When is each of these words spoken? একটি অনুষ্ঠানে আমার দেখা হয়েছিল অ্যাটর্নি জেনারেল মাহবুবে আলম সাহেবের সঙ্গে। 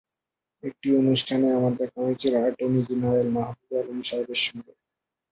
একটি 0.63 0.87
অনুষ্ঠানে 0.95 1.47
আমার 1.51 1.73
দেখা 1.77 1.99
হয়েছিল 2.01 2.33
অ্যাটর্নি 2.37 2.81
জেনারেল 2.89 3.27
মাহবুবে 3.35 3.75
আলম 3.81 3.99
সাহেবের 4.01 4.39
সঙ্গে। 4.45 4.71